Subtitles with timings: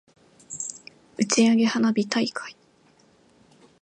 [1.17, 2.55] 打ち上げ花火大会